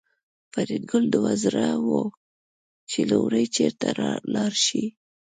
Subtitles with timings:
[0.51, 1.89] فریدګل دوه زړی و
[2.89, 3.87] چې لومړی چېرته
[4.33, 4.83] لاړ شي